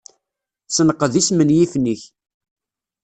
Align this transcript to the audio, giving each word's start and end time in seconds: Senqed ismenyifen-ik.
Senqed 0.75 1.13
ismenyifen-ik. 1.21 2.01